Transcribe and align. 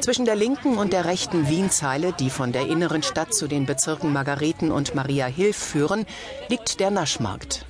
Zwischen 0.00 0.24
der 0.24 0.36
linken 0.36 0.76
und 0.76 0.92
der 0.92 1.04
rechten 1.04 1.48
Wienzeile, 1.48 2.12
die 2.12 2.30
von 2.30 2.52
der 2.52 2.66
inneren 2.66 3.02
Stadt 3.02 3.32
zu 3.32 3.46
den 3.48 3.64
Bezirken 3.64 4.12
Margareten 4.12 4.70
und 4.70 4.94
Maria 4.94 5.26
Hilf 5.26 5.56
führen, 5.56 6.04
liegt 6.48 6.80
der 6.80 6.90
Naschmarkt. 6.90 7.64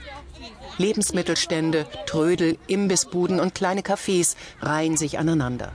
Lebensmittelstände, 0.79 1.87
Trödel, 2.07 2.59
Imbissbuden 2.67 3.39
und 3.39 3.55
kleine 3.55 3.83
Cafés 3.83 4.35
reihen 4.61 4.97
sich 4.97 5.19
aneinander. 5.19 5.71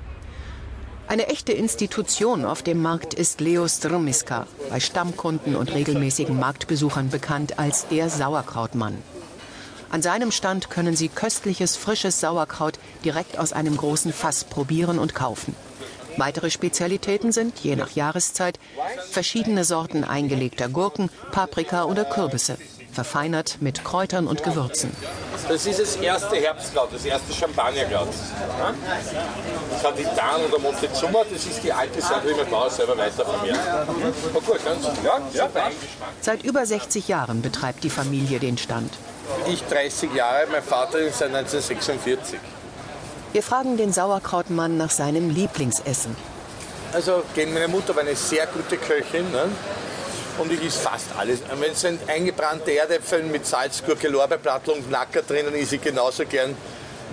Eine 1.08 1.28
echte 1.28 1.54
Institution 1.54 2.44
auf 2.46 2.62
dem 2.62 2.82
Markt 2.82 3.14
ist 3.14 3.40
Leo 3.40 3.68
Strumiska, 3.68 4.46
bei 4.70 4.80
Stammkunden 4.80 5.56
und 5.56 5.74
regelmäßigen 5.74 6.38
Marktbesuchern 6.38 7.10
bekannt 7.10 7.58
als 7.58 7.88
der 7.88 8.10
Sauerkrautmann. 8.10 9.02
An 9.92 10.02
seinem 10.02 10.32
Stand 10.32 10.70
können 10.70 10.96
Sie 10.96 11.10
köstliches, 11.10 11.76
frisches 11.76 12.20
Sauerkraut 12.20 12.80
direkt 13.04 13.40
aus 13.40 13.54
einem 13.54 13.76
großen 13.76 14.14
Fass 14.14 14.44
probieren 14.44 15.00
und 15.00 15.16
kaufen. 15.16 15.56
Weitere 16.18 16.50
Spezialitäten 16.50 17.32
sind, 17.32 17.58
je 17.60 17.76
nach 17.76 17.92
Jahreszeit, 17.92 18.60
verschiedene 19.10 19.64
Sorten 19.64 20.04
eingelegter 20.04 20.70
Gurken, 20.70 21.10
Paprika 21.32 21.86
oder 21.86 22.06
Kürbisse 22.06 22.58
verfeinert 22.92 23.58
mit 23.62 23.86
Kräutern 23.86 24.28
und 24.28 24.44
Gewürzen. 24.44 24.92
Das 25.48 25.66
ist 25.66 25.80
das 25.80 25.96
erste 25.96 26.36
Herbstkraut, 26.36 26.90
das 26.92 27.06
erste 27.06 27.34
Champagnerkraut. 27.34 28.10
Kandidan 29.82 30.42
oder 30.48 30.60
Montezuma, 30.60 31.20
das 31.32 31.46
ist 31.46 31.64
die 31.64 31.72
alte 31.72 32.02
Sache, 32.02 32.28
die 32.28 32.34
mein 32.36 32.50
Bauer 32.50 32.70
selber 32.70 32.98
weiter 32.98 33.26
vermehrt. 33.26 33.60
Oh 34.34 34.42
gut, 34.42 34.64
ganz, 34.66 34.86
ja, 35.04 35.22
ja, 35.34 35.50
Seit 36.20 36.44
über 36.44 36.66
60 36.66 37.08
Jahren 37.08 37.42
betreibt 37.42 37.84
die 37.84 37.90
Familie 37.90 38.40
den 38.40 38.58
Stand. 38.58 38.92
Ich 39.48 39.64
30 39.64 40.14
Jahre, 40.14 40.48
mein 40.52 40.64
Vater 40.64 41.00
ist 41.00 41.20
seit 41.20 41.30
1946. 41.30 42.40
Wir 43.32 43.44
fragen 43.44 43.78
den 43.78 43.94
Sauerkrautmann 43.94 44.78
nach 44.78 44.90
seinem 44.90 45.30
Lieblingsessen. 45.30 46.16
Also, 46.94 47.24
gegen 47.36 47.54
meine 47.54 47.68
Mutter 47.68 47.96
war 47.96 48.02
eine 48.02 48.16
sehr 48.16 48.48
gute 48.48 48.78
Köchin. 48.78 49.32
Ne? 49.32 49.50
und 50.40 50.52
ich 50.52 50.66
esse 50.66 50.80
fast 50.80 51.08
alles. 51.18 51.42
Wenn 51.60 51.72
es 51.72 51.86
ein 51.86 52.00
eingebrannte 52.08 52.72
Erdäpfel 52.72 53.24
mit 53.24 53.46
Salzgurke, 53.46 54.08
Lorbeerblattl 54.08 54.72
und 54.72 54.90
Nacker 54.90 55.22
drinnen 55.22 55.54
ist, 55.54 55.74
ich 55.74 55.82
genauso 55.82 56.26
gern 56.26 56.56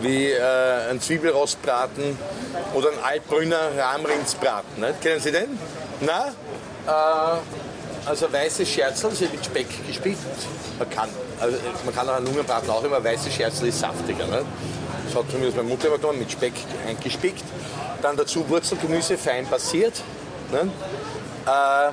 wie 0.00 0.30
äh, 0.30 0.90
ein 0.90 1.00
Zwiebelrostbraten 1.00 2.18
oder 2.74 2.90
ein 2.90 2.98
altbrünner 3.02 3.76
Rahmrindsbraten. 3.76 4.80
Ne? 4.80 4.94
Kennen 5.00 5.20
Sie 5.20 5.32
den? 5.32 5.58
Na? 6.00 6.28
Äh, 6.86 7.38
also 8.06 8.32
weiße 8.32 8.64
Scherzel 8.64 9.10
sind 9.10 9.32
mit 9.32 9.44
Speck 9.44 9.66
gespickt. 9.86 10.18
Man 10.78 10.88
kann, 10.88 11.08
also 11.40 11.56
man 11.84 11.94
kann 11.94 12.08
auch 12.08 12.14
einen 12.14 12.26
Lungenbraten 12.26 12.70
auch 12.70 12.84
immer, 12.84 13.02
weiße 13.02 13.30
Scherzel 13.30 13.68
ist 13.68 13.80
saftiger. 13.80 14.26
Ne? 14.26 14.44
Das 15.06 15.14
hat 15.14 15.30
zumindest 15.30 15.56
meine 15.56 15.68
Mutter 15.68 15.88
immer 15.88 15.98
gemacht, 15.98 16.16
mit 16.18 16.30
Speck 16.30 16.54
eingespickt. 16.86 17.44
Dann 18.02 18.16
dazu 18.16 18.48
Wurzelgemüse 18.48 19.18
fein 19.18 19.46
passiert. 19.46 20.02
Ne? 20.52 20.70
Äh, 21.46 21.92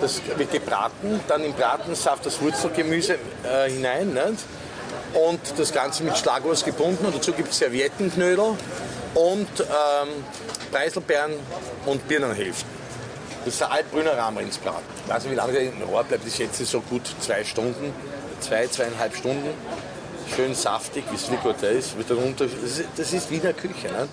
das 0.00 0.20
wird 0.36 0.52
gebraten, 0.52 1.20
dann 1.28 1.44
im 1.44 1.52
Bratensaft 1.52 2.24
das 2.26 2.40
Wurzelgemüse 2.40 3.14
äh, 3.42 3.70
hinein 3.70 4.14
nicht? 4.14 4.44
und 5.14 5.40
das 5.56 5.72
Ganze 5.72 6.04
mit 6.04 6.16
Schlagwurst 6.16 6.64
gebunden. 6.64 7.06
Und 7.06 7.16
dazu 7.16 7.32
gibt 7.32 7.50
es 7.50 7.58
Serviettenknödel 7.58 8.56
und 9.14 9.60
ähm, 9.60 10.24
Preiselbeeren 10.70 11.32
und 11.86 12.06
Birnenhälften. 12.06 12.79
Das 13.44 13.54
ist 13.54 13.62
ein 13.62 13.70
altbrüner 13.70 14.16
Rahmrindsbraten. 14.16 14.82
Ich 15.04 15.10
weiß 15.10 15.22
nicht, 15.24 15.32
wie 15.32 15.36
lange 15.36 15.52
der 15.52 15.62
im 15.62 15.82
Rohr 15.82 16.04
bleibt. 16.04 16.26
Ich 16.26 16.34
schätze 16.34 16.64
so 16.64 16.80
gut 16.80 17.02
zwei 17.20 17.42
Stunden, 17.42 17.92
zwei, 18.40 18.66
zweieinhalb 18.66 19.16
Stunden. 19.16 19.48
Schön 20.36 20.54
saftig, 20.54 21.04
wie 21.10 21.16
es 21.16 21.30
wie 21.30 21.36
gut 21.36 21.56
der 21.62 21.70
ist. 21.70 21.94
Das 21.98 22.50
ist, 22.50 22.84
das 22.96 23.12
ist 23.12 23.30
Wiener 23.30 23.52
Küche. 23.52 23.88
Nicht? 23.88 24.08